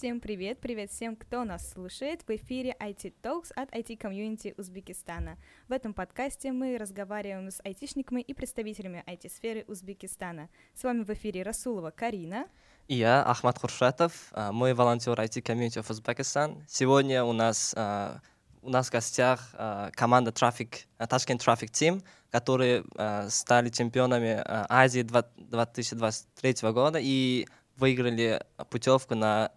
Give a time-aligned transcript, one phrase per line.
[0.00, 2.22] Всем привет, привет всем, кто нас слушает.
[2.26, 5.36] В эфире IT Talks от IT-комьюнити Узбекистана.
[5.68, 10.48] В этом подкасте мы разговариваем с айтишниками и представителями IT-сферы Узбекистана.
[10.74, 12.46] С вами в эфире Расулова Карина.
[12.88, 16.64] И я, Ахмад Хуршатов, а, мой волонтер IT-комьюнити Узбекистан.
[16.66, 18.22] Сегодня у нас а,
[18.62, 22.84] у нас в гостях а, команда Traffic, Tashkent Traffic Team, которые
[23.28, 27.46] стали чемпионами Азии 2023 года и
[27.76, 29.52] выиграли путевку на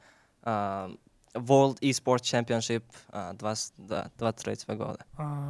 [0.46, 5.06] World Esports Championship uh, 2023 года.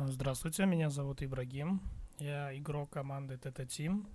[0.08, 1.82] Здравствуйте, меня зовут Ибрагим.
[2.20, 4.06] Я игрок команды TT Team.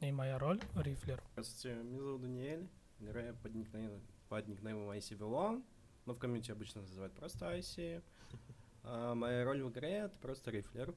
[0.00, 1.22] И моя роль— рифлер.
[1.34, 2.68] Здравствуйте, меня зовут Даниэль.
[2.98, 5.62] Играю под никнеймом, под никнеймом IC Belong,
[6.06, 8.02] но в комьюнити обычно называют просто IC.
[8.84, 10.92] А моя роль в игре— это просто рифлер.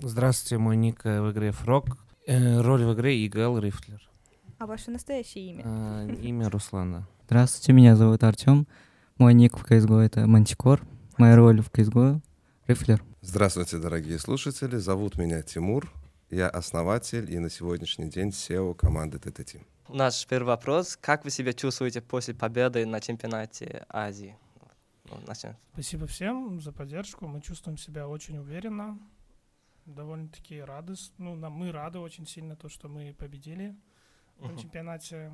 [0.00, 1.98] Здравствуйте, мой ник в игре Фрог.
[2.24, 4.00] Э, роль в игре— Игал Рифлер.
[4.58, 5.62] А ваше настоящее имя?
[5.66, 7.08] А, имя Руслана.
[7.30, 8.66] Здравствуйте, меня зовут Артем.
[9.16, 10.82] Мой ник в CSGO— это Мантикор.
[11.16, 12.20] Моя роль в CSGO—
[12.66, 13.04] Рифлер.
[13.20, 14.74] Здравствуйте, дорогие слушатели.
[14.78, 15.92] Зовут меня Тимур.
[16.28, 19.64] Я основатель и на сегодняшний день SEO команды Team.
[19.88, 20.98] Наш первый вопрос.
[21.00, 24.36] Как вы себя чувствуете после победы на чемпионате Азии?
[25.04, 25.54] Ну, начнем.
[25.74, 27.28] Спасибо всем за поддержку.
[27.28, 28.98] Мы чувствуем себя очень уверенно,
[29.86, 30.94] довольно-таки рады.
[31.18, 33.76] Ну, мы рады очень сильно то, что мы победили
[34.40, 34.50] uh-huh.
[34.50, 35.30] на чемпионате.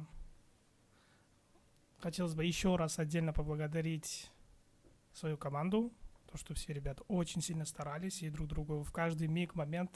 [1.99, 4.31] Хотелось бы еще раз отдельно поблагодарить
[5.13, 5.93] свою команду,
[6.31, 9.91] то, что все ребята очень сильно старались и друг другу в каждый миг, момент,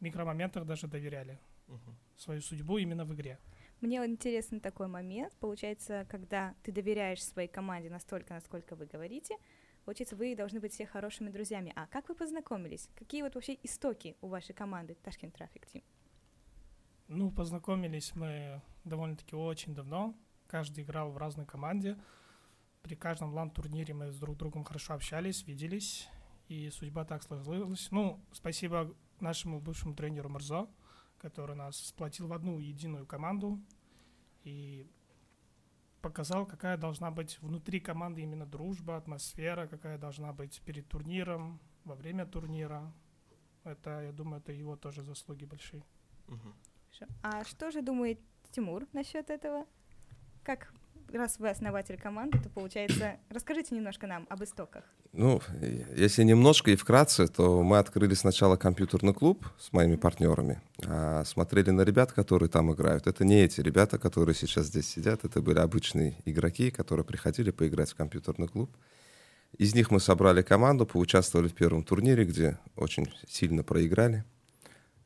[0.00, 1.94] микромоментах даже доверяли uh-huh.
[2.16, 3.38] свою судьбу именно в игре.
[3.80, 9.36] Мне интересен такой момент, получается, когда ты доверяешь своей команде настолько, насколько вы говорите,
[9.84, 11.72] получается, вы должны быть все хорошими друзьями.
[11.76, 12.88] А как вы познакомились?
[12.94, 15.84] Какие вот вообще истоки у вашей команды Tashkent Traffic Team?
[17.08, 20.14] Ну, познакомились мы довольно-таки очень давно.
[20.46, 21.98] Каждый играл в разной команде.
[22.82, 26.08] При каждом лан-турнире мы с друг другом хорошо общались, виделись.
[26.48, 27.90] И судьба так сложилась.
[27.90, 30.68] Ну, спасибо нашему бывшему тренеру Мурзо,
[31.18, 33.60] который нас сплотил в одну единую команду
[34.44, 34.86] и
[36.00, 41.94] показал, какая должна быть внутри команды именно дружба, атмосфера, какая должна быть перед турниром, во
[41.94, 42.92] время турнира.
[43.64, 45.82] Это, я думаю, это его тоже заслуги большие.
[46.28, 46.54] Угу.
[47.22, 48.20] А что же думает
[48.50, 49.66] Тимур насчет этого?
[50.46, 50.68] Как
[51.12, 54.84] раз вы основатель команды, то получается, расскажите немножко нам об истоках.
[55.12, 55.42] Ну,
[55.96, 61.70] если немножко и вкратце, то мы открыли сначала компьютерный клуб с моими партнерами, а смотрели
[61.70, 63.08] на ребят, которые там играют.
[63.08, 67.90] Это не эти ребята, которые сейчас здесь сидят, это были обычные игроки, которые приходили поиграть
[67.90, 68.70] в компьютерный клуб.
[69.58, 74.24] Из них мы собрали команду, поучаствовали в первом турнире, где очень сильно проиграли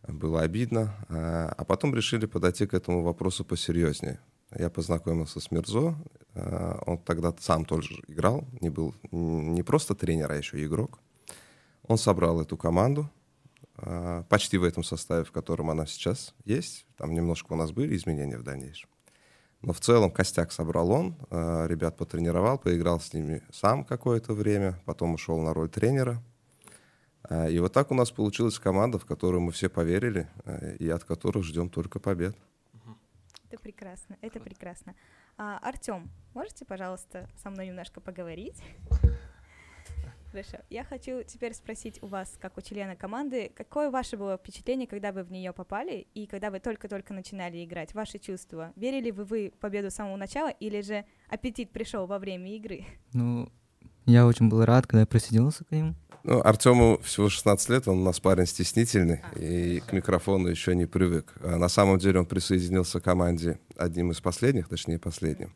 [0.07, 4.19] было обидно, а, а потом решили подойти к этому вопросу посерьезнее.
[4.57, 5.95] Я познакомился с Мирзо,
[6.35, 10.99] а, он тогда сам тоже играл, не был не просто тренер, а еще игрок.
[11.87, 13.09] Он собрал эту команду,
[13.77, 16.87] а, почти в этом составе, в котором она сейчас есть.
[16.97, 18.89] Там немножко у нас были изменения в дальнейшем.
[19.63, 25.15] Но в целом костяк собрал он, ребят потренировал, поиграл с ними сам какое-то время, потом
[25.15, 26.23] ушел на роль тренера—
[27.49, 31.05] и вот так у нас получилась команда, в которую мы все поверили, э, и от
[31.05, 32.37] которых ждем только побед.
[33.51, 34.95] Это прекрасно, это прекрасно.
[35.37, 38.63] А, Артем, можете, пожалуйста, со мной немножко поговорить?
[40.31, 40.59] Хорошо.
[40.71, 45.11] Я хочу теперь спросить у вас, как у члена команды, какое ваше было впечатление, когда
[45.11, 47.93] вы в нее попали и когда вы только-только начинали играть?
[47.95, 48.73] Ваши чувства?
[48.77, 52.85] Верили вы в победу с самого начала или же аппетит пришел во время игры?
[53.13, 53.51] Ну,
[54.11, 55.97] я очень был рад, когда я присоединился к ним.
[56.23, 60.85] Ну, Артему всего 16 лет, он у нас парень стеснительный и к микрофону еще не
[60.85, 61.33] привык.
[61.43, 65.55] А на самом деле он присоединился к команде одним из последних, точнее последним.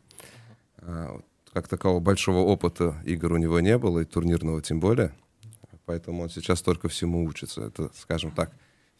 [0.78, 1.20] А,
[1.52, 5.12] как такового большого опыта игр у него не было, и турнирного тем более.
[5.84, 7.66] Поэтому он сейчас только всему учится.
[7.66, 8.50] Это, скажем так,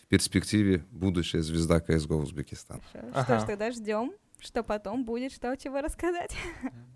[0.03, 2.83] в перспективе будущая звезда CSGO Узбекистан.
[3.15, 3.25] Ага.
[3.25, 6.37] Что ж, тогда ждем, что потом будет, что чего рассказать.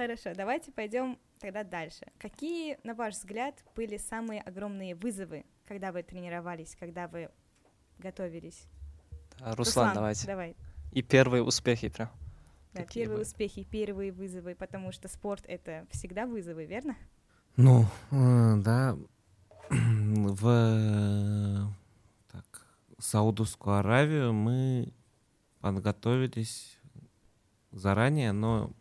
[0.00, 2.06] Хорошо, давайте пойдем тогда дальше.
[2.16, 7.28] Какие, на ваш взгляд, были самые огромные вызовы, когда вы тренировались, когда вы
[7.98, 8.64] готовились?
[9.38, 10.26] Да, Руслан, Руслан, давайте.
[10.26, 10.56] Давай.
[10.92, 12.08] И первые успехи прям.
[12.72, 13.26] Да, Какие первые были?
[13.26, 16.96] успехи, первые вызовы, потому что спорт это всегда вызовы, верно?
[17.58, 18.96] Ну, э, да,
[19.68, 21.74] в
[22.32, 22.66] так,
[22.98, 24.94] Саудовскую Аравию мы
[25.60, 26.78] подготовились
[27.70, 28.72] заранее, но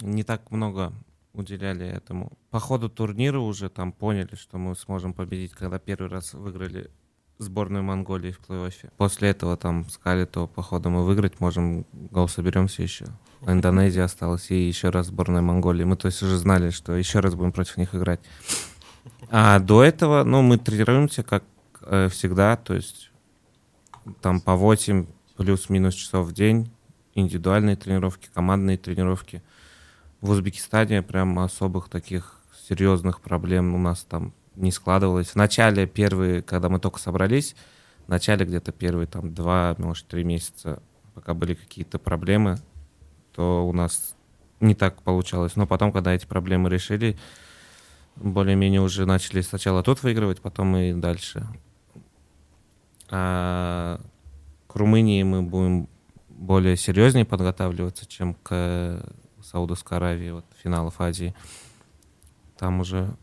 [0.00, 0.92] не так много
[1.32, 2.32] уделяли этому.
[2.50, 6.90] По ходу турнира уже там поняли, что мы сможем победить, когда первый раз выиграли
[7.38, 8.90] сборную Монголии в плей-оффе.
[8.96, 13.06] После этого там сказали, то походу мы выиграть можем, гол соберемся еще.
[13.46, 15.84] Индонезия осталась и еще раз сборная Монголии.
[15.84, 18.20] Мы то есть уже знали, что еще раз будем против них играть.
[19.28, 21.44] А до этого, ну, мы тренируемся как
[21.82, 23.10] э, всегда, то есть
[24.20, 25.06] там по 8
[25.36, 26.70] плюс-минус часов в день,
[27.14, 29.42] индивидуальные тренировки, командные тренировки.
[30.26, 35.28] В Узбекистане прям особых таких серьезных проблем у нас там не складывалось.
[35.28, 37.54] В начале первые, когда мы только собрались,
[38.06, 40.82] в начале где-то первые там два, может, три месяца,
[41.14, 42.56] пока были какие-то проблемы,
[43.36, 44.16] то у нас
[44.58, 45.54] не так получалось.
[45.54, 47.16] Но потом, когда эти проблемы решили,
[48.16, 51.46] более-менее уже начали сначала тут выигрывать, потом и дальше.
[53.10, 54.00] А
[54.66, 55.88] к Румынии мы будем
[56.28, 59.08] более серьезнее подготавливаться, чем к
[59.46, 61.34] Саудовской Аравии, вот финалов Азии.
[62.58, 63.14] Там уже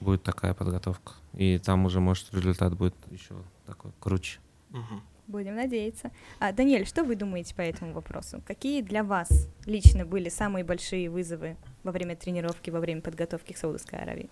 [0.00, 1.12] будет такая подготовка.
[1.34, 3.34] И там уже, может, результат будет еще
[3.66, 4.38] такой круче.
[5.28, 6.10] Будем надеяться.
[6.40, 8.42] А, Даниэль, что вы думаете по этому вопросу?
[8.46, 13.56] Какие для вас лично были самые большие вызовы во время тренировки, во время подготовки к
[13.56, 14.28] Саудовской Аравии?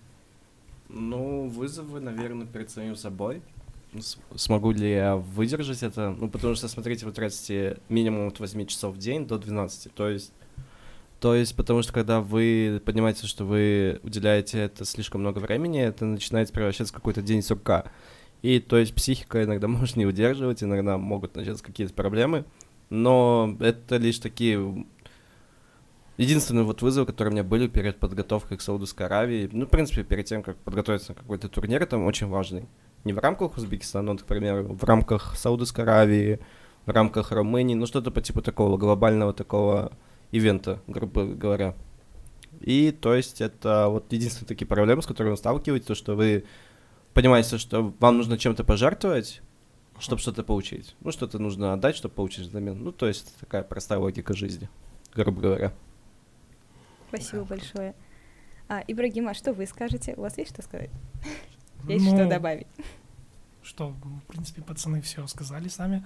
[0.89, 3.41] Ну, вызовы, наверное, перед самим собой.
[3.97, 6.11] С- Смогу ли я выдержать это?
[6.19, 9.93] Ну, потому что, смотрите, вы тратите минимум от 8 часов в день до 12.
[9.93, 10.33] То есть,
[11.21, 16.03] то есть, потому что когда вы понимаете, что вы уделяете это слишком много времени, это
[16.03, 17.85] начинает превращаться в какой-то день сурка.
[18.41, 22.43] И то есть психика иногда может не удерживать, иногда могут начаться какие-то проблемы.
[22.89, 24.85] Но это лишь такие
[26.17, 30.03] Единственный вот вызов, который у меня были перед подготовкой к Саудовской Аравии, ну, в принципе,
[30.03, 32.67] перед тем, как подготовиться на какой-то турнир, там очень важный.
[33.05, 36.39] Не в рамках Узбекистана, но, к примеру, в рамках Саудовской Аравии,
[36.85, 39.93] в рамках Румынии, ну, что-то по типу такого глобального такого
[40.31, 41.75] ивента, грубо говоря.
[42.59, 46.45] И, то есть, это вот единственные такие проблемы, с которыми вы сталкиваетесь, то, что вы
[47.13, 49.41] понимаете, что вам нужно чем-то пожертвовать,
[49.99, 50.95] чтобы что-то получить.
[51.01, 52.83] Ну, что-то нужно отдать, чтобы получить взамен.
[52.83, 54.69] Ну, то есть, такая простая логика жизни,
[55.13, 55.73] грубо говоря.
[57.09, 57.95] Спасибо большое.
[58.67, 60.13] А, Ибрагим, а что вы скажете?
[60.15, 60.89] У вас есть что сказать?
[61.87, 62.67] Есть что Ну, добавить?
[63.63, 66.05] Что, в принципе, пацаны все сказали сами.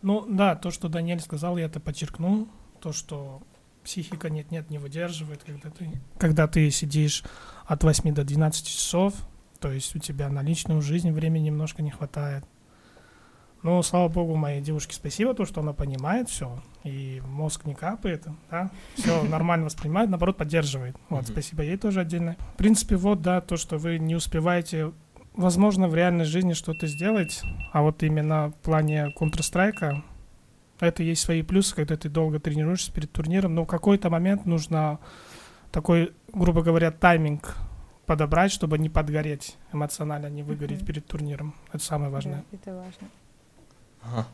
[0.00, 2.48] Ну, да, то, что Даниэль сказал, я это подчеркнул.
[2.80, 3.42] То, что
[3.82, 7.24] психика нет-нет не выдерживает, когда ты, когда ты сидишь
[7.66, 9.14] от 8 до 12 часов,
[9.60, 12.44] то есть у тебя на личную жизнь времени немножко не хватает.
[13.62, 18.26] Ну, слава богу, моей девушке спасибо, то, что она понимает все, и мозг не капает,
[18.50, 20.96] да, все нормально воспринимает, наоборот, поддерживает.
[21.08, 22.36] Вот, спасибо ей тоже отдельно.
[22.54, 24.92] В принципе, вот, да, то, что вы не успеваете
[25.34, 27.42] возможно, в реальной жизни что-то сделать,
[27.72, 30.02] а вот именно в плане Counter-Strike
[30.86, 34.98] это есть свои плюсы, когда ты долго тренируешься перед турниром, но в какой-то момент нужно
[35.70, 37.56] такой, грубо говоря, тайминг
[38.06, 40.86] подобрать, чтобы не подгореть эмоционально, не выгореть Мгм.
[40.86, 41.54] перед турниром.
[41.72, 42.44] Это самое важное.
[42.50, 43.08] Да, это важно.
[44.02, 44.26] Ага.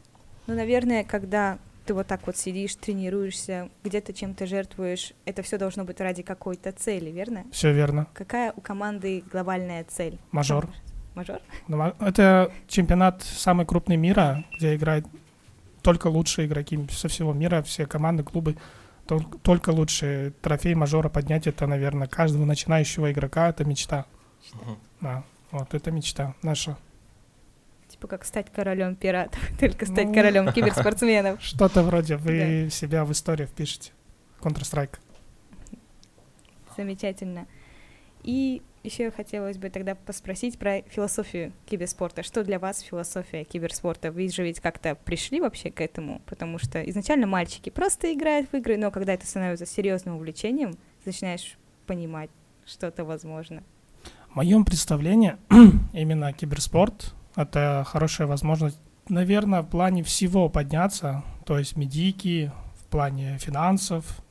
[0.46, 5.84] Ну, наверное, когда ты вот так вот сидишь, тренируешься, где-то чем-то жертвуешь, это все должно
[5.84, 7.44] быть ради какой-то цели, верно?
[7.52, 8.06] Все верно.
[8.14, 10.18] Какая у команды глобальная цель?
[10.32, 10.68] Мажор.
[11.14, 11.40] Мажор?
[11.66, 15.06] Ну, а Это чемпионат самый крупный мира, где играют
[15.82, 18.56] только лучшие игроки со всего мира, все команды, клубы.
[19.06, 20.32] Тол- Только лучшие.
[20.42, 24.04] Трофей мажора поднять, это, наверное, каждого начинающего игрока, это мечта.
[24.52, 24.78] Мгм.
[25.00, 26.76] Да, вот это мечта наша.
[27.88, 30.14] Типа как стать королем пиратов, только стать Ну.
[30.14, 31.40] королем киберспортсменов.
[31.42, 33.92] Что-то вроде вы себя в истории впишете.
[34.42, 34.98] Counter-Strike.
[36.76, 37.46] Замечательно.
[38.22, 42.22] И еще хотелось бы тогда поспросить про философию киберспорта.
[42.22, 44.12] Что для вас философия киберспорта?
[44.12, 48.54] Вы же ведь как-то пришли вообще к этому, потому что изначально мальчики просто играют в
[48.56, 51.56] игры, но когда это становится серьезным увлечением, начинаешь
[51.86, 52.30] понимать,
[52.66, 53.62] что это возможно.
[54.30, 55.36] В моем представлении
[55.92, 63.38] именно киберспорт— это хорошая возможность, наверное, в плане всего подняться, то есть медики, в плане
[63.38, 64.22] финансов,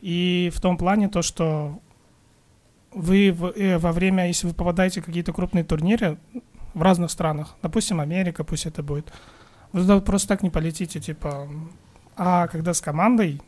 [0.00, 1.80] и в том плане то, что
[2.96, 6.18] вы в- э, во время, если вы попадаете в какие-то крупные турниры
[6.74, 9.12] в разных странах, допустим, Америка, пусть это будет,
[9.72, 11.48] вы туда просто так не полетите, типа,
[12.16, 13.40] а когда с командой,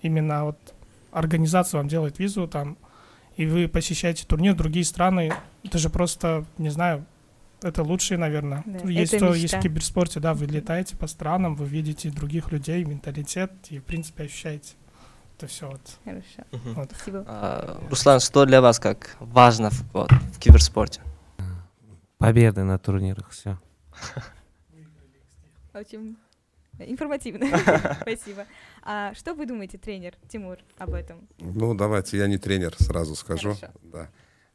[0.00, 0.74] именно вот
[1.12, 2.78] организация вам делает визу там,
[3.36, 7.04] и вы посещаете турнир, другие страны, это же просто, не знаю,
[7.62, 8.62] это лучшее, наверное.
[8.64, 9.58] Да, есть это то, есть мечта.
[9.58, 14.24] в киберспорте, да, вы летаете по странам, вы видите других людей, менталитет, и, в принципе,
[14.24, 14.74] ощущаете
[15.38, 15.80] это все вот.
[16.04, 16.42] Хорошо.
[16.50, 16.74] Мгм.
[16.74, 16.90] вот.
[16.90, 17.24] Спасибо.
[17.26, 21.00] А, Руслан, что для вас как важно в, вот, в киберспорте?
[22.18, 23.56] Победы на турнирах, все.
[25.72, 26.16] Очень
[26.80, 27.46] информативно.
[28.02, 28.46] Спасибо.
[28.82, 31.28] А что вы думаете, тренер Тимур, об этом?
[31.38, 33.54] Ну, давайте, я не тренер, сразу скажу.
[33.54, 33.72] Хорошо.
[33.82, 34.08] Да.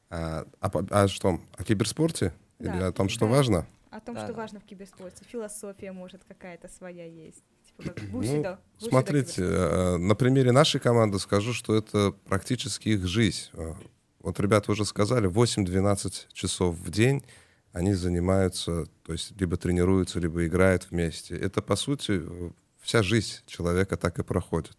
[0.09, 2.33] А, а а что, о киберспорте?
[2.59, 2.75] Да.
[2.75, 3.31] Или о том, что Да.
[3.31, 3.65] важно?
[3.89, 4.41] О том, Да, что да.
[4.41, 5.23] важно в киберспорте.
[5.25, 7.43] Философия, может, какая-то своя есть.
[7.81, 8.59] Типа как Ну, бусидо.
[8.79, 9.71] бусидо Смотрите, киберспорт.
[9.71, 13.49] э, на примере нашей команды скажу, что это практически их жизнь.
[13.53, 13.73] Э,
[14.19, 17.23] Вот ребята уже сказали, 8-12 часов в день
[17.71, 21.35] они занимаются, то есть либо тренируются, либо играют вместе.
[21.35, 22.51] Это, по сути, э,
[22.81, 24.77] вся жизнь человека так и проходит.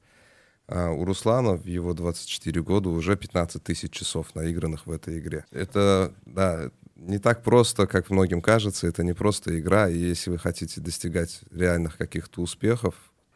[0.66, 5.44] А у Руслана в его 24 года уже 15 тысяч часов наигранных в этой игре.
[5.50, 8.86] Это, да, не так просто, как многим кажется.
[8.86, 9.88] Это не просто игра.
[9.88, 12.94] И если вы хотите достигать реальных каких-то успехов,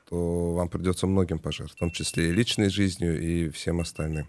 [0.08, 4.26] то вам придется многим пожертвовать, в том числе и личной жизнью, и всем остальным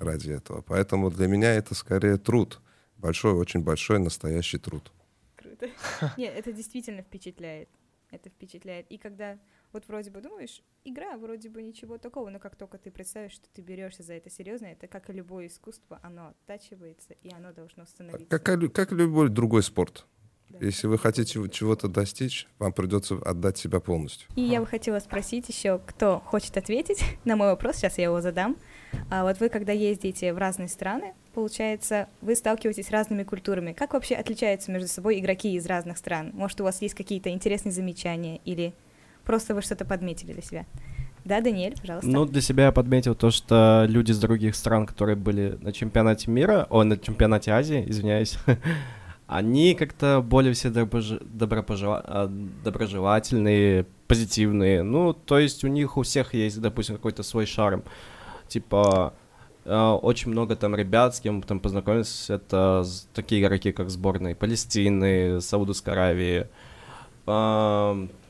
[0.00, 0.62] ради этого.
[0.62, 2.60] Поэтому для меня это скорее труд.
[2.96, 4.92] Большой, очень большой, настоящий труд.
[5.36, 5.68] Круто.
[6.16, 7.68] Нет, это действительно впечатляет.
[8.10, 8.86] Это впечатляет.
[8.90, 9.38] И когда
[9.74, 13.48] вот вроде бы думаешь, игра вроде бы ничего такого, но как только ты представишь, что
[13.52, 17.84] ты берешься за это серьезно, это как и любое искусство, оно оттачивается, и оно должно
[17.84, 18.38] становиться.
[18.38, 20.06] Как, как любой другой спорт.
[20.48, 20.64] Да.
[20.64, 24.28] Если вы хотите чего-то достичь, вам придется отдать себя полностью.
[24.36, 28.20] И я бы хотела спросить еще, кто хочет ответить на мой вопрос, сейчас я его
[28.20, 28.56] задам.
[29.10, 33.72] А вот вы, когда ездите в разные страны, получается, вы сталкиваетесь с разными культурами.
[33.72, 36.30] Как вообще отличаются между собой игроки из разных стран?
[36.32, 38.72] Может, у вас есть какие-то интересные замечания или
[39.24, 40.66] просто вы что-то подметили для себя?
[41.24, 42.10] Да, Даниэль, пожалуйста.
[42.10, 46.30] Ну, для себя я подметил то, что люди из других стран, которые были на чемпионате
[46.30, 48.36] мира, о, на чемпионате Азии, извиняюсь,
[49.26, 52.28] они как-то более все доброжи- добропожела-
[52.62, 54.82] доброжелательные, позитивные.
[54.82, 57.84] Ну, то есть у них у всех есть, допустим, какой-то свой шарм.
[58.48, 59.14] Типа,
[59.64, 65.40] э, очень много там ребят, с кем там познакомились, это такие игроки, как сборные Палестины,
[65.40, 66.48] Саудовской Аравии,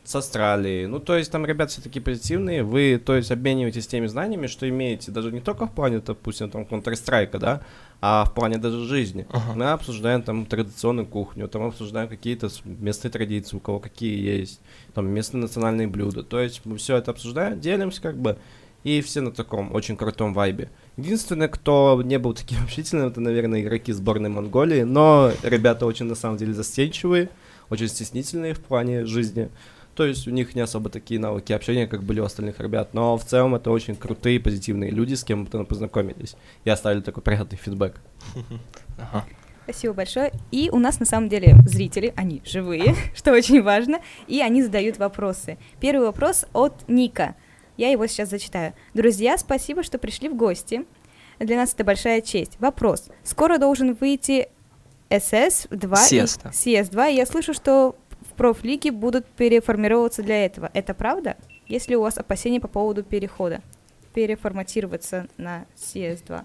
[0.04, 0.84] с Австралии.
[0.84, 2.62] Ну, то есть там ребята все такие позитивные.
[2.62, 6.62] Вы, то есть, обмениваетесь теми знаниями, что имеете, даже не только в плане, допустим, там,
[6.62, 7.62] Counter-Strike, да,
[8.02, 9.26] а в плане даже жизни.
[9.30, 9.52] Ага.
[9.54, 14.61] Мы обсуждаем там традиционную кухню, там обсуждаем какие-то местные традиции, у кого какие есть,
[14.92, 16.23] там местные национальные блюда.
[16.23, 18.37] То есть мы все это обсуждаем, делимся как бы,
[18.82, 20.70] и все на таком очень крутом вайбе.
[20.99, 26.14] Единственное, кто не был таким общительным, это, наверное, игроки сборной Монголии, но ребята очень, на
[26.14, 27.30] самом деле, застенчивые,
[27.70, 29.49] очень стеснительные в плане жизни.
[29.94, 32.94] То есть у них не особо такие навыки общения, как были у остальных ребят.
[32.94, 36.36] Но в целом это очень крутые, позитивные люди, с кем мы там познакомились.
[36.64, 38.00] И оставили такой приятный фидбэк.
[38.96, 39.24] Ага.
[39.64, 40.32] Спасибо большое.
[40.52, 44.98] И у нас на самом деле зрители, они живые, что очень важно, и они задают
[44.98, 45.58] вопросы.
[45.80, 47.34] Первый вопрос от Ника.
[47.76, 48.74] Я его сейчас зачитаю.
[48.92, 50.84] Друзья, спасибо, что пришли в гости.
[51.40, 52.56] Для нас это большая честь.
[52.60, 53.08] Вопрос.
[53.24, 54.48] Скоро должен выйти
[55.10, 56.50] SS2 CS, да.
[56.50, 57.12] и CS2.
[57.12, 57.96] и Я слышу, что
[58.35, 60.69] в профлиге будут переформироваться для этого.
[60.75, 61.37] Это правда?
[61.69, 63.62] Есть ли у вас опасения по поводу перехода?
[64.12, 66.43] Переформатироваться на CS2?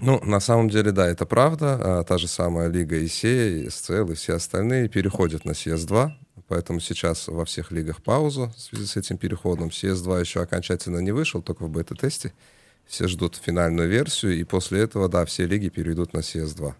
[0.00, 1.78] Ну, на самом деле, да, это правда.
[1.80, 6.10] А, та же самая Лига ИСЕ, и СЦЛ и все остальные переходят на CS2,
[6.48, 9.68] поэтому сейчас во всех лигах пауза в связи с этим переходом.
[9.68, 12.32] CS2 еще окончательно не вышел, только в бета-тесте.
[12.84, 16.74] Все ждут финальную версию, и после этого, да, все лиги перейдут на CS2.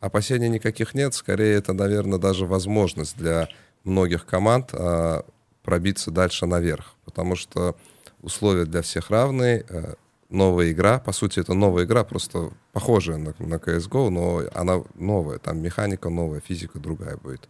[0.00, 3.48] Опасений никаких нет, скорее это, наверное, даже возможность для
[3.86, 5.24] многих команд а,
[5.62, 7.76] пробиться дальше наверх, потому что
[8.22, 9.94] условия для всех равные, э,
[10.28, 15.38] новая игра, по сути, это новая игра, просто похожая на, на CSGO, но она новая,
[15.38, 17.48] там механика новая, физика другая будет.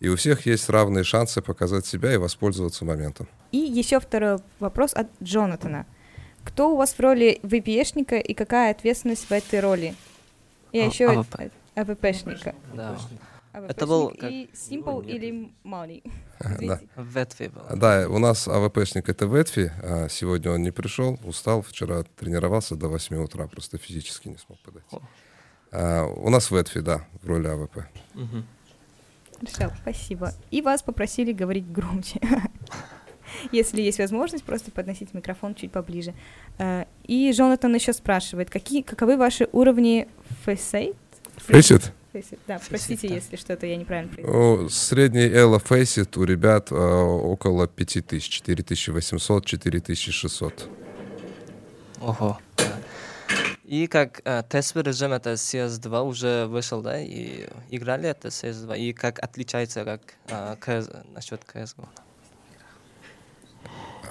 [0.00, 3.28] И у всех есть равные шансы показать себя и воспользоваться моментом.
[3.52, 5.86] И еще второй вопрос от Джонатана.
[6.42, 9.94] Кто у вас в роли VPшника и какая ответственность в этой роли?
[10.72, 11.52] И А- еще AWP.
[11.76, 12.54] АВПшника.
[12.74, 12.98] Да.
[13.52, 16.02] AWPшник Это был и как- Simple или Money?
[16.60, 16.80] Да.
[16.96, 17.76] В ветве было.
[17.76, 22.88] Да, у нас АВПшник это Ветфи, а сегодня он не пришел, устал, вчера тренировался до
[22.88, 24.96] 8 утра, просто физически не смог подойти.
[25.70, 27.84] А, у нас Ветфи, да, в роли AWP.
[29.52, 30.32] Хорошо, спасибо.
[30.50, 32.20] И вас попросили говорить громче.
[33.52, 36.14] Если есть возможность, просто подносить микрофон чуть поближе.
[36.58, 40.06] Э, И Джонатан еще спрашивает, какие, каковы ваши уровни
[40.44, 40.96] Faceit?
[41.38, 41.92] Faceit?
[42.12, 43.14] Faceit, Да, простите, да.
[43.14, 44.68] если что-то я неправильно произнесла.
[44.68, 50.68] Средний Elo Faceit у ребят а, около 5000, 4800, 4600.
[52.00, 52.38] Ого.
[53.64, 58.92] И как э, тестовый режим это CS2 уже вышел, да, и играли это CS2, и
[58.92, 61.88] как отличается как э, CS, насчет CSGO.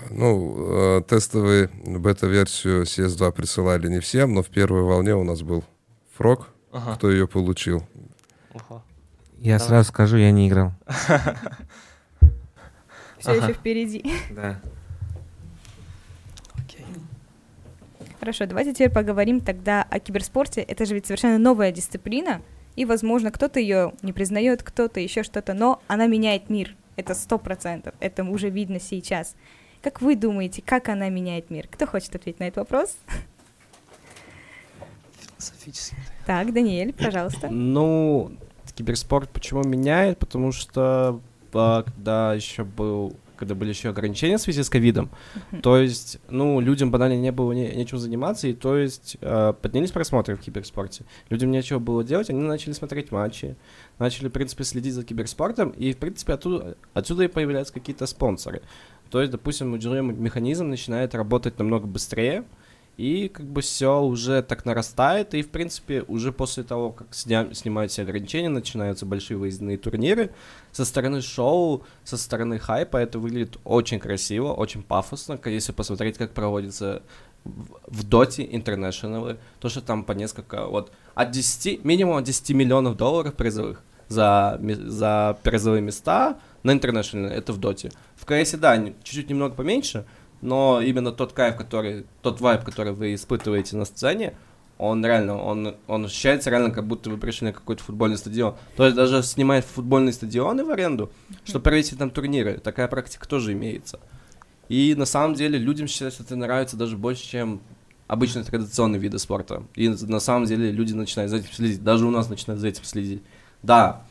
[0.10, 5.64] Ну, э, тестовый бета-версию CS2 присылали не всем, но в первой волне у нас был
[6.16, 6.96] Фрог, Ага.
[6.96, 7.84] кто ее получил.
[8.54, 8.84] Ого.
[9.38, 9.68] Я Давай.
[9.68, 10.74] сразу скажу, я не играл.
[13.20, 14.04] Все еще впереди.
[14.32, 14.60] Да.
[16.58, 16.86] Окей.
[18.20, 20.62] Хорошо, давайте теперь поговорим тогда о киберспорте.
[20.62, 22.42] Это же ведь совершенно новая дисциплина.
[22.76, 26.76] и, возможно, кто-то ее не признает, кто-то еще что-то, но она меняет мир.
[26.96, 27.94] Это сто процентов.
[28.00, 29.36] Это уже видно сейчас.
[29.82, 31.68] Как вы думаете, как она меняет мир?
[31.70, 32.96] Кто хочет ответить на этот вопрос?
[35.42, 35.96] Философически.
[36.26, 37.50] Так, Даниэль, пожалуйста.
[37.50, 38.32] Ну,
[38.76, 40.18] киберспорт почему меняет?
[40.18, 41.22] Потому что
[41.54, 45.10] а, когда еще был когда были еще ограничения в связи с ковидом,
[45.64, 49.90] то есть, ну, людям банально не было не, нечем заниматься, и то есть э, поднялись
[49.90, 51.06] просмотры в киберспорте.
[51.32, 53.56] Людям нечего было делать, они начали смотреть матчи,
[53.98, 58.62] начали, в принципе, следить за киберспортом, и, в принципе, оттуда, отсюда и появляются какие-то спонсоры.
[59.10, 62.44] То есть, допустим, механизм начинает работать намного быстрее,
[63.02, 67.52] и как бы все уже так нарастает, и в принципе уже после того, как сня-
[67.52, 70.30] снимают все ограничения, начинаются большие выездные турниры,
[70.72, 76.32] со стороны шоу, со стороны хайпа это выглядит очень красиво, очень пафосно, если посмотреть, как
[76.34, 77.02] проводится
[77.44, 82.98] в, Доте интернешнлы, то, что там по несколько, вот, от 10, минимум от 10 миллионов
[82.98, 87.92] долларов призовых за, за призовые места на интернешнле, это в Доте.
[88.16, 90.06] В КСе, да, чуть-чуть немного поменьше,
[90.42, 94.34] но именно тот кайф, который, тот вайб, который вы испытываете на сцене,
[94.78, 98.56] он реально, он, он ощущается реально, как будто вы пришли на какой-то футбольный стадион.
[98.76, 101.12] То есть даже снимать футбольные стадионы в аренду,
[101.44, 104.00] чтобы провести там турниры, такая практика тоже имеется.
[104.70, 107.62] И на самом деле людям сейчас это нравится даже больше, чем
[108.08, 109.64] обычные традиционные виды спорта.
[109.76, 111.84] И на самом деле люди начинают за этим следить.
[111.84, 113.22] Даже у нас начинают за этим следить.
[113.62, 114.04] Да,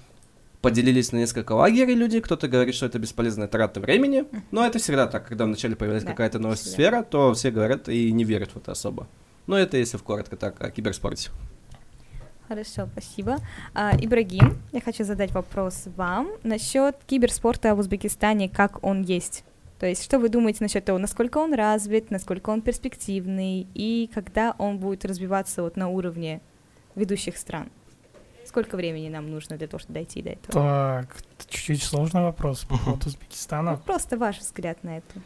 [0.60, 5.06] поделились на несколько лагерей люди, кто-то говорит, что это бесполезная трата времени, но это всегда
[5.06, 6.70] так, когда вначале появляется да, какая-то новая всегда.
[6.72, 9.06] сфера, то все говорят и не верят в это особо.
[9.46, 11.30] Но это если в коротко так о киберспорте.
[12.46, 13.38] Хорошо, спасибо.
[13.74, 19.44] А, Ибрагим, я хочу задать вопрос вам насчет киберспорта в Узбекистане, как он есть.
[19.78, 24.54] То есть, что вы думаете насчет того, насколько он развит, насколько он перспективный, и когда
[24.58, 26.40] он будет развиваться вот на уровне
[26.96, 27.70] ведущих стран?
[28.50, 30.52] Сколько времени нам нужно для того, чтобы дойти до этого?
[30.52, 31.16] Так,
[31.48, 33.70] чуть-чуть сложный вопрос по поводу Узбекистана.
[33.70, 35.20] Ну, просто ваш взгляд на это.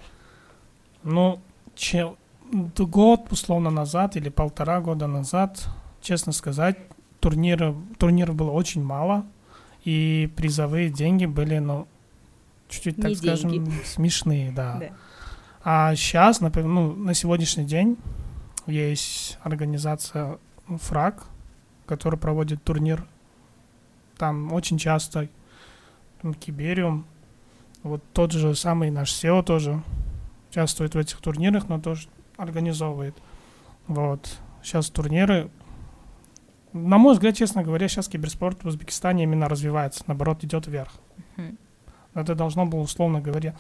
[1.05, 1.41] Ну,
[1.75, 2.19] чем
[2.53, 5.67] год, условно, назад или полтора года назад,
[6.03, 6.77] честно сказать,
[7.21, 9.25] турниров, турниров было очень мало,
[9.85, 11.89] и призовые деньги были, ну,
[12.69, 13.73] чуть-чуть, так Не скажем, деньги.
[13.87, 14.77] смешные, да.
[14.81, 14.89] Да.
[15.63, 17.97] А сейчас, например, ну, на сегодняшний день
[18.67, 21.25] есть организация ФРАГ,
[21.87, 23.07] которая проводит турнир
[24.19, 25.29] там очень часто
[26.23, 27.07] там, Кибериум,
[27.83, 29.83] вот тот же самый наш SEO тоже
[30.51, 33.15] участвует в этих турнирах, но тоже организовывает.
[33.87, 34.39] Вот.
[34.63, 35.51] Сейчас турниры.
[36.73, 40.93] На мой взгляд, честно говоря, сейчас киберспорт в Узбекистане именно развивается, наоборот, идет вверх.
[41.37, 41.59] Мгм.
[42.15, 43.55] Это должно было, условно говоря,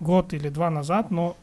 [0.00, 1.36] год или два назад, но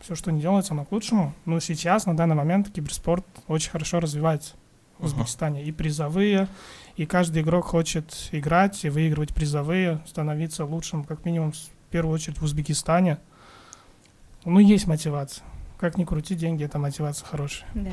[0.00, 1.34] все, что не делается, оно к лучшему.
[1.44, 4.54] Но сейчас, на данный момент, киберспорт очень хорошо развивается
[5.00, 5.64] в Узбекистане.
[5.64, 6.48] И призовые,
[6.96, 12.38] и каждый игрок хочет играть и выигрывать призовые, становиться лучшим, как минимум, в первую очередь
[12.38, 13.18] в Узбекистане.
[14.44, 15.44] Ну, есть мотивация.
[15.78, 17.68] Как ни крути, деньги— это мотивация хорошая.
[17.74, 17.90] Да.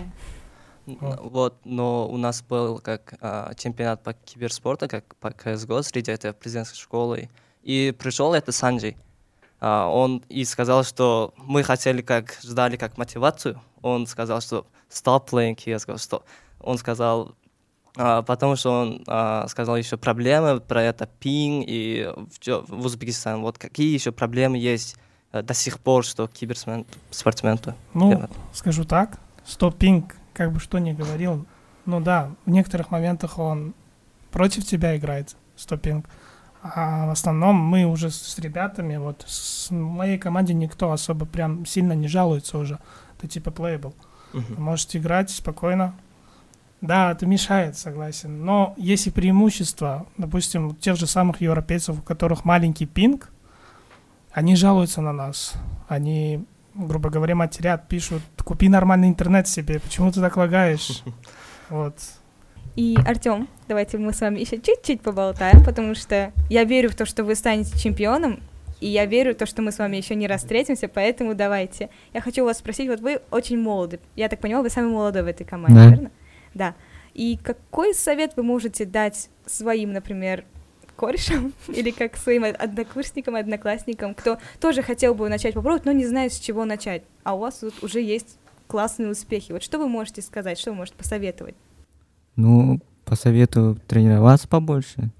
[0.85, 1.19] Вот.
[1.21, 6.31] Вот, но у нас был как а, чемпионат по киберспорту, как по CSGO среди этой
[6.31, 7.29] президентской школы.
[7.61, 8.97] И пришел это Санджей.
[9.59, 13.61] А, он и сказал, что мы хотели, как ждали, как мотивацию.
[13.81, 15.97] Он сказал, что stop playing CSGO.
[16.01, 16.23] Что?
[16.59, 17.35] Он сказал,
[17.97, 23.41] а, потому что он а, сказал еще проблемы про это пинг и в, в Узбекистане.
[23.41, 24.95] Вот какие еще проблемы есть
[25.31, 27.57] э, до сих пор, что киберспортсмену?
[27.93, 28.31] Ну, делать?
[28.53, 31.45] скажу так, стоппинг, как бы что ни говорил,
[31.85, 33.73] ну да, в некоторых моментах он
[34.31, 36.07] против тебя играет, стоппинг.
[36.61, 41.93] А в основном мы уже с ребятами, вот с моей команде никто особо прям сильно
[41.93, 42.79] не жалуется уже.
[43.17, 43.95] Это типа плейбл.
[44.33, 44.61] Мгм.
[44.61, 45.95] можете играть спокойно.
[46.81, 48.45] Да, это мешает, согласен.
[48.45, 50.05] Но есть и преимущества.
[50.17, 53.31] Допустим, у тех же самых европейцев, у которых маленький пинг,
[54.31, 55.53] они жалуются на нас.
[55.87, 61.03] Они, грубо говоря, матерят, пишут, купи нормальный интернет себе, почему ты так лагаешь?
[61.69, 61.95] Вот.
[62.77, 67.05] И, Артем, давайте мы с вами еще чуть-чуть поболтаем, потому что я верю в то,
[67.05, 68.39] что вы станете чемпионом,
[68.79, 71.89] и я верю в то, что мы с вами еще не раз встретимся, поэтому давайте.
[72.13, 75.23] Я хочу у вас спросить, вот вы очень молоды, я так понимаю, вы самый молодой
[75.23, 75.89] в этой команде, Да.
[75.89, 76.11] верно?
[76.57, 76.75] Да.
[77.13, 80.43] И какой совет вы можете дать своим, например,
[80.95, 86.05] корешам или как своим од- однокурсникам, одноклассникам, кто тоже хотел бы начать попробовать, но не
[86.05, 89.51] знает, с чего начать, а у вас тут уже есть классные успехи.
[89.51, 91.55] Вот что вы можете сказать, что вы можете посоветовать?
[92.35, 95.11] Ну, посоветую тренироваться побольше,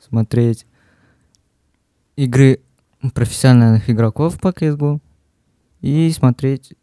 [0.00, 0.66] смотреть
[2.16, 2.60] игры
[3.14, 5.00] профессиональных игроков по CSGO
[5.82, 6.74] и смотреть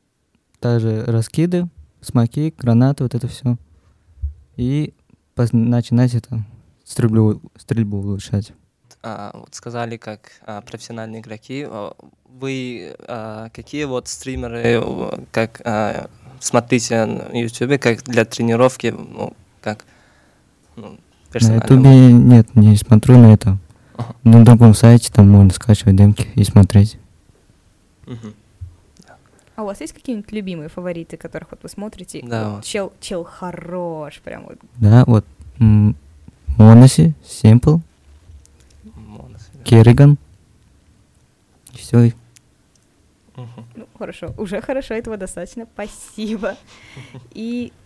[0.60, 1.68] также раскиды,
[2.02, 3.58] смоки, гранаты, вот это все.
[4.56, 4.94] И
[5.52, 6.44] начинать это,
[6.86, 8.54] стрельбу, стрельбу улучшать.
[9.02, 11.66] А, вот сказали, как а, профессиональные игроки.
[11.68, 11.94] А,
[12.26, 14.82] Вы а, какие вот стримеры,
[15.32, 19.86] как а, смотрите на YouTube, как для тренировки, ну, как
[20.76, 20.98] ну,
[21.34, 23.58] На ютубе нет, не смотрю на это.
[23.98, 24.16] Ага.
[24.24, 26.98] На другом сайте там можно скачивать демки и смотреть.
[28.06, 28.34] Мгм.
[29.56, 32.22] А у вас есть какие-нибудь любимые фавориты, которых вот вы смотрите?
[32.24, 32.64] Да, Вот вот.
[32.66, 34.58] Чел, чел хорош, прям вот.
[34.78, 35.26] Да, вот
[39.08, 39.64] Моноси, да.
[39.64, 40.18] Керриган.
[41.74, 42.14] Все.
[43.36, 46.56] Ну, хорошо, уже хорошо, этого достаточно, спасибо.
[47.32, 47.72] И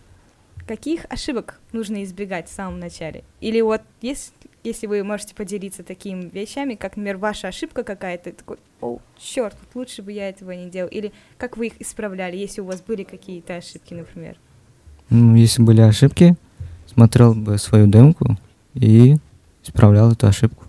[0.68, 3.24] каких ошибок нужно избегать в самом начале?
[3.40, 8.58] Или вот есть, если вы можете поделиться такими вещами, как, например, ваша ошибка какая-то, такой,
[8.80, 10.88] о, черт, лучше бы я этого не делал.
[10.90, 14.36] Или как вы их исправляли, если у вас были какие-то ошибки, например.
[15.10, 16.36] Ну, если были ошибки,
[16.86, 18.36] смотрел бы свою демку
[18.74, 19.16] и
[19.64, 20.64] исправлял эту ошибку.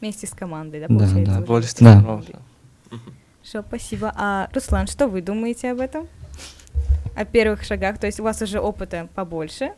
[0.00, 1.24] Вместе с командой, да, Да, получается?
[1.24, 1.40] да.
[1.40, 1.92] Да.
[2.00, 2.38] тренировок, да.
[3.42, 4.12] Хорошо, спасибо.
[4.16, 6.06] А, Руслан, что вы думаете об этом?
[7.14, 9.72] О первых шагах, то есть у вас уже опыта побольше.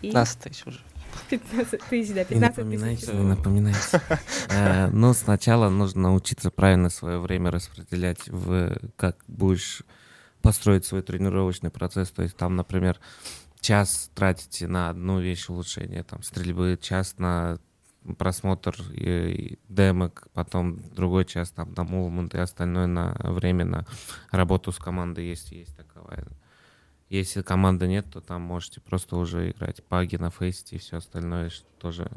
[0.00, 0.80] 15 тысяч уже.
[1.28, 3.14] 15 тысяч, да, Не 15 напоминайте, тысяч.
[3.14, 4.00] не напоминайте.
[4.92, 9.82] Ну, сначала нужно научиться правильно свое время распределять, в как будешь
[10.42, 12.10] построить свой тренировочный процесс.
[12.10, 12.98] То есть там, например,
[13.60, 17.58] час тратите на одну вещь улучшения, там, стрельбы, час на
[18.16, 23.86] просмотр и, и демок, потом другой час там на мувмент и остальное на время на
[24.30, 26.26] работу с командой, если есть таковая.
[27.10, 31.50] Если команды нет, то там можете просто уже играть паги на фейсте и все остальное,
[31.50, 32.08] что тоже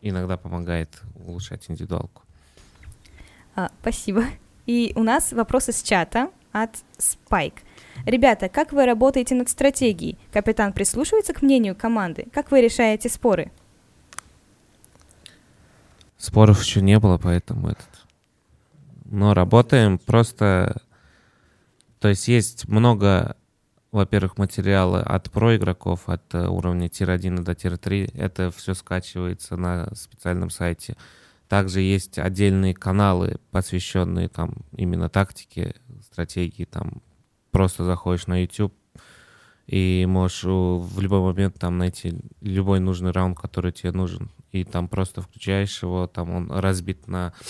[0.00, 2.22] иногда помогает улучшать индивидуалку.
[3.54, 4.24] А, спасибо.
[4.64, 7.58] И у нас вопросы с чата от Spike.
[8.06, 10.18] Ребята, как вы работаете над стратегией?
[10.32, 12.26] Капитан прислушивается к мнению команды?
[12.32, 13.52] Как вы решаете споры?
[16.16, 18.06] Споров еще не было, поэтому этот.
[19.04, 20.80] Но работаем просто...
[21.98, 23.36] То есть есть много,
[23.92, 28.12] во-первых, материала от про игроков, от э, уровня tier-1 до tier-3.
[28.14, 30.96] Это все скачивается на специальном сайте.
[31.48, 35.74] Также есть отдельные каналы, посвященные там именно тактике,
[36.04, 36.64] стратегии.
[36.64, 37.02] Там
[37.50, 38.72] просто заходишь на YouTube
[39.66, 44.30] и можешь у- в любой момент там найти любой нужный раунд, который тебе нужен.
[44.52, 47.44] И там просто включаешь его, там он разбит на э,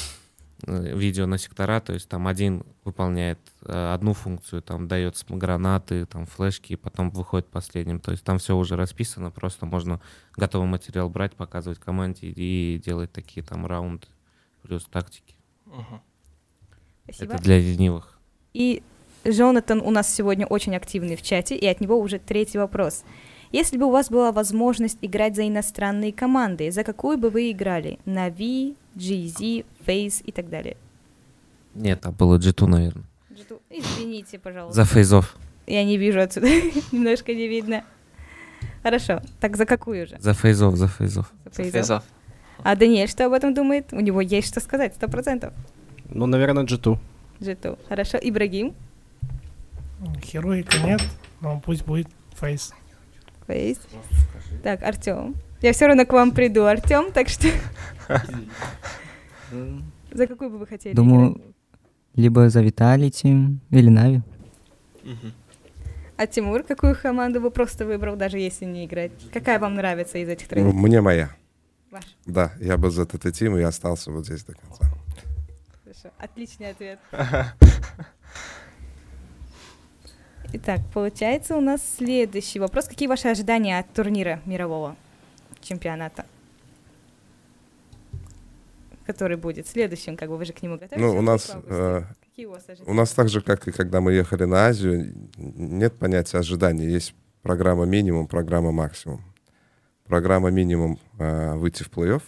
[0.66, 6.26] видео на сектора, то есть там один выполняет э, одну функцию, там дает гранаты, там
[6.26, 8.00] флешки, и потом выходит последним.
[8.00, 10.00] То есть там все уже расписано, просто можно
[10.36, 14.06] готовый материал брать, показывать команде и делать такие там раунды
[14.62, 15.34] плюс тактики.
[17.04, 17.34] Спасибо.
[17.34, 18.18] Это для ленивых.
[18.52, 18.82] И
[19.26, 23.04] Джонатан у нас сегодня очень активный в чате, и от него уже третий вопрос.
[23.52, 27.98] Если бы у вас была возможность играть за иностранные команды, за какую бы вы играли?
[28.04, 30.76] Нави, GZ, Face и так далее.
[31.74, 33.04] Нет, там было G2, наверное.
[33.32, 34.76] Джиту- Извините, пожалуйста.
[34.82, 35.36] За фейзов.
[35.66, 36.46] Я не вижу отсюда,
[36.92, 37.84] немножко не видно.
[38.82, 40.16] Хорошо, так за какую же?
[40.20, 41.32] За фейзов, за фейзов.
[41.44, 41.72] За Фейзов?
[41.72, 42.04] Фейзов.
[42.62, 43.92] А Даниэль что об этом думает?
[43.92, 45.52] У него есть что сказать, сто процентов.
[46.08, 46.98] Ну, наверное, G2.
[47.42, 47.78] Джиту.
[47.88, 48.74] Хорошо, Ибрагим,
[50.24, 51.00] Хероика нет,
[51.40, 52.72] но пусть будет фейс.
[53.50, 53.78] Фейс.
[54.62, 55.34] Так, Артем.
[55.60, 57.48] Я все равно к вам приду, Артем, так что
[60.12, 61.44] за какую бы вы хотели Думаю, играть?
[62.14, 63.28] либо за Виталити
[63.70, 64.22] или Нави.
[66.16, 69.10] А Тимур, какую команду бы просто выбрал, даже если не играть?
[69.32, 70.74] Какая вам нравится из этих Ну, трех?
[70.74, 71.30] Мне моя.
[71.90, 72.04] Ваш.
[72.26, 74.84] Да, я бы за ТТ Тим и остался вот здесь до конца.
[75.82, 77.00] Хорошо, отличный ответ.
[80.52, 82.86] Итак, получается у нас следующий вопрос.
[82.86, 84.96] Какие ваши ожидания от турнира мирового
[85.60, 86.26] чемпионата?
[89.06, 91.00] Который будет следующим, как бы вы же к нему готовитесь?
[91.00, 94.12] Ну, у нас, э, Какие у вас У нас так же, как и когда мы
[94.12, 96.88] ехали на Азию, нет понятия ожидания.
[96.88, 99.22] Есть программа минимум, программа максимум.
[100.04, 102.22] Программа минимум э, выйти в плей-офф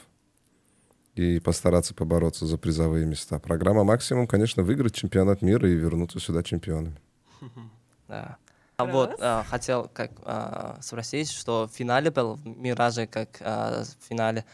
[1.16, 3.40] и постараться побороться за призовые места.
[3.40, 6.96] Программа максимум, конечно, выиграть чемпионат мира и вернуться сюда чемпионами.
[8.12, 8.36] Да.
[8.76, 13.84] А вот а, хотел как а, спросить, что в финале был в Мираже, как а,
[13.84, 14.44] в финале.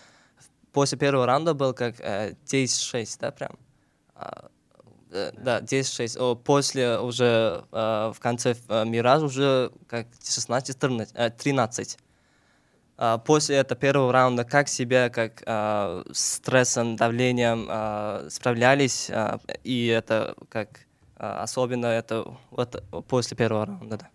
[0.72, 3.58] После первого раунда был как э, 10-6, да, прям?
[5.10, 6.18] Э, да, 10-6.
[6.20, 11.08] О, После уже а, в конце э, Мираж уже как 16-13.
[11.14, 11.98] э, 13.
[12.96, 19.86] А, После этого первого раунда как себя, как с стрессом, давлением а, справлялись, а, и
[19.86, 20.86] это как
[21.18, 24.10] особенно это вот после первого раунда, да.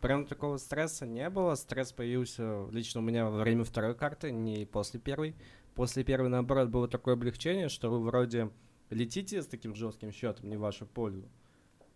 [0.00, 1.54] Прям такого стресса не было.
[1.56, 5.34] Стресс появился лично у меня во время второй карты, не после первой.
[5.74, 8.50] После первой, наоборот, было такое облегчение, что вы вроде
[8.90, 11.24] летите с таким жестким счетом, не в вашу пользу.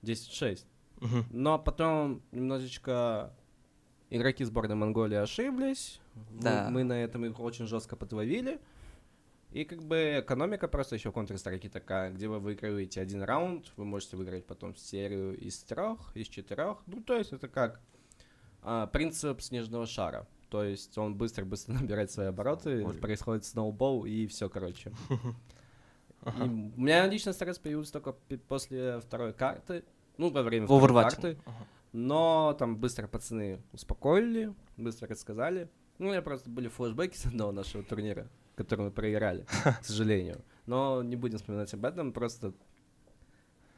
[0.02, 0.64] 10-6.
[1.00, 1.24] Мгм.
[1.30, 3.32] Но потом немножечко
[4.10, 6.00] игроки сборной Монголии ошиблись.
[6.32, 6.68] Мы- Да.
[6.70, 8.58] Мы, на этом их очень жестко подловили.
[9.56, 13.86] И как бы экономика просто еще в Counter-Strike такая, где вы выигрываете один раунд, вы
[13.86, 16.82] можете выиграть потом серию из трех, из четырех.
[16.86, 17.80] Ну, то есть это как
[18.60, 20.26] а, принцип снежного шара.
[20.50, 23.00] То есть он быстро-быстро набирает свои обороты, Более.
[23.00, 24.92] происходит сноубол и все, короче.
[26.26, 28.12] И у меня лично стресс появился только
[28.48, 29.84] после второй карты.
[30.18, 31.02] Ну, во время второй Overwatch.
[31.02, 31.38] карты.
[31.46, 31.66] Ага.
[31.92, 35.70] Но там быстро пацаны успокоили, быстро рассказали.
[35.96, 39.46] Ну, у меня просто были флешбеки с одного нашего турнира, который мы проиграли,
[39.80, 40.42] к сожалению.
[40.66, 42.52] Но не будем вспоминать об этом, просто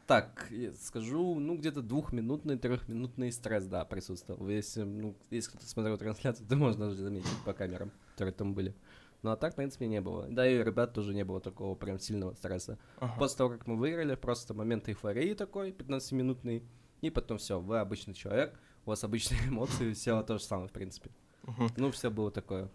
[0.06, 4.48] так, скажу, ну, где-то двухминутный, трехминутный стресс, да, присутствовал.
[4.48, 8.74] Если, ну, если кто-то смотрел трансляцию, то можно даже заметить по камерам, которые там были.
[9.22, 10.26] Ну, а так, в принципе, не было.
[10.30, 12.78] Да, и ребят тоже не было такого прям сильного стресса.
[13.00, 13.18] Ага.
[13.18, 16.62] После того, как мы выиграли, просто момент эйфории такой, 15-минутный,
[17.02, 20.72] и потом все, вы обычный человек, у вас обычные эмоции, все то же самое, в
[20.72, 21.10] принципе.
[21.48, 21.70] Мгм.
[21.76, 22.68] Ну, все было такое.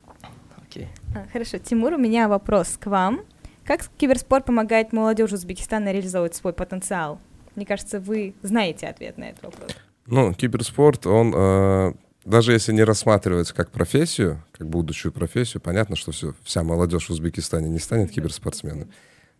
[0.61, 0.87] Окей.
[1.15, 3.21] А, Хорошо, Тимур, у меня вопрос к вам.
[3.63, 7.19] Как киберспорт помогает молодежи Узбекистана реализовывать свой потенциал?
[7.55, 9.71] Мне кажется, вы знаете ответ на этот вопрос.
[10.07, 11.93] Ну, киберспорт, он э,
[12.25, 17.11] даже если не рассматривается как профессию, как будущую профессию, понятно, что все, вся молодежь в
[17.11, 18.91] Узбекистане не станет киберспортсменом,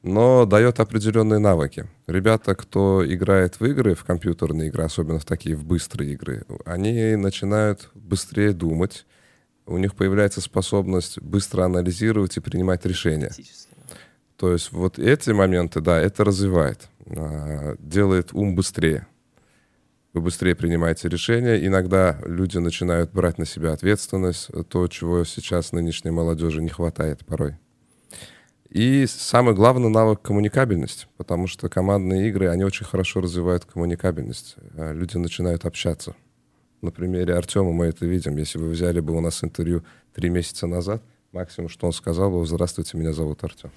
[0.04, 1.88] но дает определенные навыки.
[2.08, 7.16] Ребята, кто играет в игры, в компьютерные игры, особенно в такие в быстрые игры, они
[7.16, 9.06] начинают быстрее думать,
[9.66, 13.32] у них появляется способность быстро анализировать и принимать решения.
[14.38, 19.08] То есть вот эти моменты, да, это развивает, а, делает ум быстрее.
[20.14, 21.66] Вы быстрее принимаете решения.
[21.66, 27.58] Иногда люди начинают брать на себя ответственность, то, чего сейчас нынешней молодежи не хватает порой.
[28.70, 34.56] И самый главный навык— коммуникабельность, потому что командные игры, они очень хорошо развивают коммуникабельность.
[34.76, 36.16] А Люди начинают общаться.
[36.84, 38.36] На примере Артема мы это видим.
[38.36, 42.46] Если вы взяли бы у нас интервью три месяца назад, максимум, что он сказал бы,
[42.46, 43.72] «Здравствуйте, меня зовут Артем».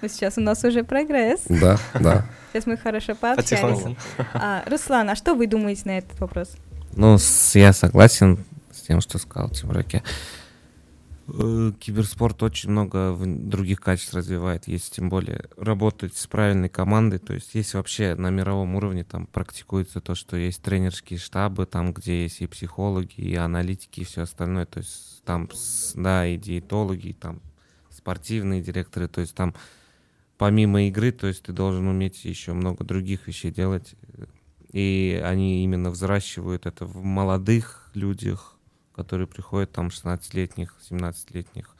[0.00, 1.42] Но сейчас у нас уже прогресс.
[1.48, 2.26] Да, да.
[2.52, 3.96] Сейчас мы хорошо пообщались.
[4.32, 6.56] А, Руслан, а что вы думаете на этот вопрос?
[6.94, 10.02] Ну, с- я согласен с тем, что сказал Тимураке.
[11.26, 17.32] Э, Киберспорт очень много других качеств развивает, если тем более работать с правильной командой, то
[17.32, 22.24] есть если вообще на мировом уровне там практикуется то, что есть тренерские штабы, там где
[22.24, 25.48] есть и психологи, и аналитики, и все остальное, то есть там,
[25.94, 27.40] да, и диетологи, и там
[27.88, 29.54] спортивные директоры, то есть там
[30.36, 33.94] помимо игры, то есть ты должен уметь еще много других вещей делать,
[34.72, 38.53] и они именно взращивают это в молодых людях,
[38.94, 41.74] которые приходят там 16-летних, 17-летних.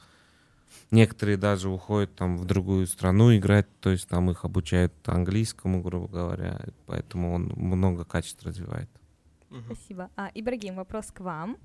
[0.91, 6.07] Некоторые даже уходят там в другую страну играть, то есть там их обучают английскому, грубо
[6.07, 8.89] говоря, поэтому он много качеств развивает.
[9.65, 10.09] Спасибо.
[10.15, 11.57] А, Ибрагим, вопрос к вам.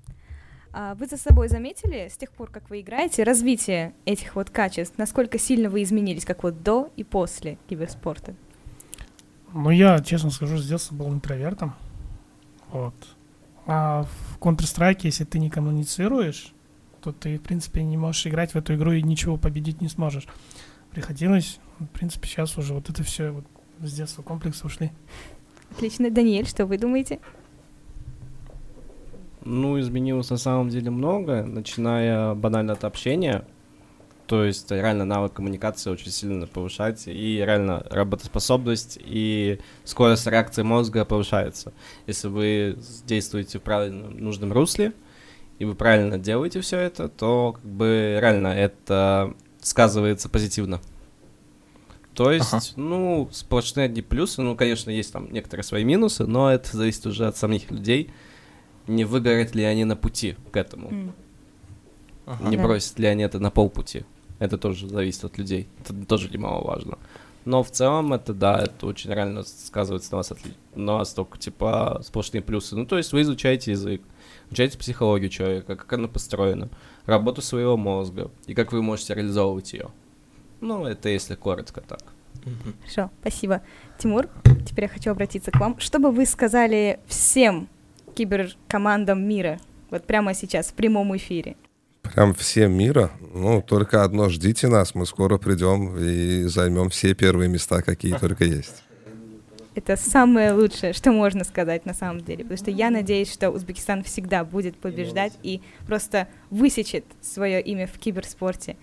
[0.73, 4.97] А, вы за собой заметили с тех пор, как вы играете, развитие этих вот качеств?
[4.97, 8.33] Насколько сильно вы изменились, как вот до и после киберспорта?
[9.53, 11.75] Ну, я, честно скажу, с детства был интровертом.
[12.69, 12.95] Вот.
[13.65, 16.53] А в Counter-Strike, если ты не коммуницируешь,
[17.01, 20.27] то ты, в принципе, не можешь играть в эту игру и ничего победить не сможешь.
[20.91, 23.45] Приходилось, в принципе, сейчас уже вот это все вот
[23.79, 24.91] с детства комплексы ушли.
[25.71, 26.11] Отлично.
[26.11, 27.19] Даниэль, что вы думаете?
[29.43, 33.45] Ну, изменилось на самом деле много, начиная банально от общения.
[34.31, 41.03] То есть реально навык коммуникации очень сильно повышается, и реально работоспособность и скорость реакции мозга
[41.03, 41.73] повышается.
[42.07, 44.93] Если вы действуете в правильном, нужном русле,
[45.59, 50.79] и вы правильно делаете все это, то как бы реально это сказывается позитивно.
[52.13, 52.63] То есть, Ага.
[52.77, 57.27] ну, сплошные одни плюсы, ну, конечно, есть там некоторые свои минусы, но это зависит уже
[57.27, 58.11] от самих людей,
[58.87, 61.13] не выгорят ли они на пути к этому, М,
[62.25, 62.47] Ага.
[62.49, 62.63] не Да.
[62.63, 64.05] бросят ли они это на полпути.
[64.41, 66.97] Это тоже зависит от людей, это тоже немаловажно.
[67.45, 71.37] Но в целом это, да, это очень реально сказывается на вас, отли- на вас только,
[71.37, 72.75] типа, сплошные плюсы.
[72.75, 74.01] Ну, то есть вы изучаете язык,
[74.47, 76.69] изучаете психологию человека, как она построена,
[77.05, 79.89] работу своего мозга, и как вы можете реализовывать ее.
[80.59, 82.01] Ну, это если коротко так.
[82.81, 83.61] Хорошо, спасибо.
[83.99, 84.27] Тимур,
[84.67, 85.79] теперь я хочу обратиться к вам.
[85.79, 87.69] Что бы вы сказали всем
[88.15, 89.59] киберкомандам мира,
[89.91, 91.57] вот прямо сейчас, в прямом эфире?
[92.13, 93.11] Прям всем мира.
[93.33, 98.43] Ну, только одно, ждите нас, мы скоро придем и займем все первые места, какие только
[98.43, 98.83] есть.
[99.73, 102.43] Это самое лучшее, что можно сказать на самом деле.
[102.43, 107.97] Потому что я надеюсь, что Узбекистан всегда будет побеждать и просто высечет свое имя в
[107.97, 108.75] киберспорте.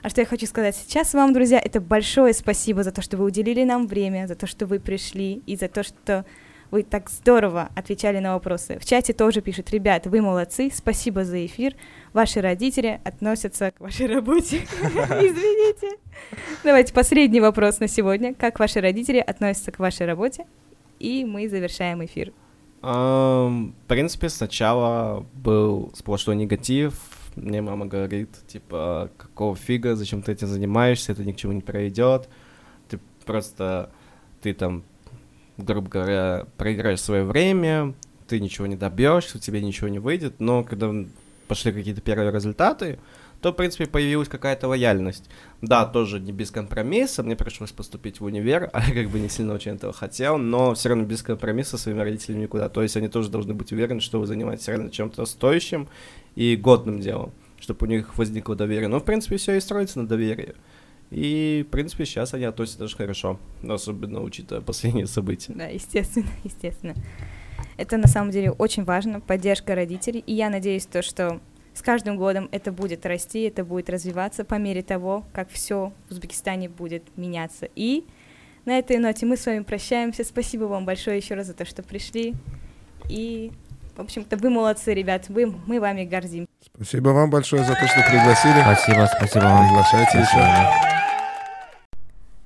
[0.00, 3.24] А что я хочу сказать сейчас вам, друзья, это большое спасибо за то, что вы
[3.24, 6.24] уделили нам время, за то, что вы пришли и за то, что
[6.70, 8.78] вы так здорово отвечали на вопросы.
[8.78, 11.74] В чате тоже пишут, ребят, вы молодцы, спасибо за эфир.
[12.12, 14.58] Ваши родители относятся к вашей работе.
[14.82, 15.98] Извините.
[16.64, 18.34] Давайте последний вопрос на сегодня.
[18.34, 20.46] Как ваши родители относятся к вашей работе?
[20.98, 22.32] И мы завершаем эфир.
[22.80, 26.94] Um, в принципе, сначала был сплошной негатив.
[27.34, 31.60] Мне мама говорит, типа, какого фига, зачем ты этим занимаешься, это ни к чему не
[31.60, 32.28] приведет.
[32.88, 33.90] Ты просто,
[34.42, 34.84] ты там
[35.58, 37.94] грубо говоря, проиграешь свое время,
[38.26, 40.92] ты ничего не добьешься, у тебя ничего не выйдет, но когда
[41.48, 42.98] пошли какие-то первые результаты,
[43.40, 45.30] то, в принципе, появилась какая-то лояльность.
[45.62, 49.28] Да, тоже не без компромисса, мне пришлось поступить в универ, а я как бы не
[49.28, 52.68] сильно очень этого хотел, но все равно без компромисса своими родителями никуда.
[52.68, 55.88] То есть они тоже должны быть уверены, что вы занимаетесь реально чем-то стоящим
[56.34, 58.88] и годным делом, чтобы у них возникло доверие.
[58.88, 60.54] Но, в принципе, все и строится на доверии.
[61.10, 65.52] И, в принципе, сейчас они относятся даже хорошо, особенно учитывая последние события.
[65.54, 66.94] Да, естественно, естественно.
[67.76, 70.22] Это на самом деле очень важно, поддержка родителей.
[70.26, 71.40] И я надеюсь, то, что
[71.74, 76.12] с каждым годом это будет расти, это будет развиваться по мере того, как все в
[76.12, 77.68] Узбекистане будет меняться.
[77.76, 78.04] И
[78.64, 80.24] на этой ноте мы с вами прощаемся.
[80.24, 82.34] Спасибо вам большое еще раз за то, что пришли.
[83.08, 83.52] И,
[83.96, 85.28] в общем-то, вы молодцы, ребят.
[85.28, 86.46] Вы, мы вами гордим.
[86.74, 88.60] Спасибо вам большое за то, что пригласили.
[88.60, 89.68] Спасибо, спасибо вам.
[89.68, 90.87] Приглашайте еще.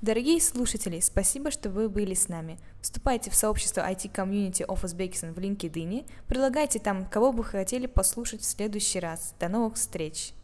[0.03, 2.59] Дорогие слушатели, спасибо, что вы были с нами.
[2.81, 8.41] Вступайте в сообщество IT Community of Uzbekistan в LinkedIn, предлагайте там, кого бы хотели послушать
[8.41, 9.33] в следующий раз.
[9.39, 10.35] До новых встреч!